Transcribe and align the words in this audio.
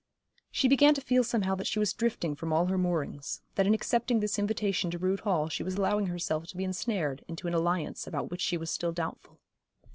She 0.49 0.67
began 0.67 0.95
to 0.95 0.99
feel 1.01 1.23
somehow 1.23 1.53
that 1.53 1.67
she 1.67 1.77
was 1.77 1.93
drifting 1.93 2.33
from 2.35 2.51
all 2.51 2.65
her 2.65 2.77
moorings, 2.79 3.43
that 3.53 3.67
in 3.67 3.75
accepting 3.75 4.19
this 4.19 4.39
invitation 4.39 4.89
to 4.89 4.97
Rood 4.97 5.19
Hall 5.19 5.47
she 5.47 5.61
was 5.61 5.75
allowing 5.75 6.07
herself 6.07 6.47
to 6.47 6.57
be 6.57 6.63
ensnared 6.63 7.23
into 7.27 7.45
an 7.47 7.53
alliance 7.53 8.07
about 8.07 8.31
which 8.31 8.41
she 8.41 8.57
was 8.57 8.71
still 8.71 8.93
doubtful. 8.93 9.39